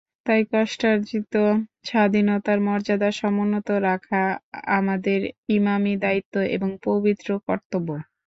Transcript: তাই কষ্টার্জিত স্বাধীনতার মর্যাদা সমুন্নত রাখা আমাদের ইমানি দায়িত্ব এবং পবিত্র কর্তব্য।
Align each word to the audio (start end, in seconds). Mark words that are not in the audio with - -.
তাই 0.25 0.41
কষ্টার্জিত 0.51 1.33
স্বাধীনতার 1.89 2.59
মর্যাদা 2.67 3.09
সমুন্নত 3.19 3.67
রাখা 3.85 4.21
আমাদের 4.77 5.19
ইমানি 5.49 5.93
দায়িত্ব 6.03 6.35
এবং 6.55 6.69
পবিত্র 6.85 7.27
কর্তব্য। 7.47 7.89